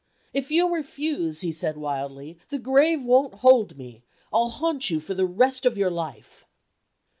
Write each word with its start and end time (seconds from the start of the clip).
"If 0.33 0.49
you 0.49 0.73
refuse," 0.73 1.41
he 1.41 1.51
said 1.51 1.77
wildly, 1.77 2.39
"the 2.49 2.57
grave 2.57 3.03
won't 3.05 3.35
hold 3.35 3.77
me. 3.77 4.01
I'll 4.33 4.49
haunt 4.49 4.89
you 4.89 4.99
for 4.99 5.13
the 5.13 5.27
rest 5.27 5.63
of 5.63 5.77
your 5.77 5.91
life." 5.91 6.47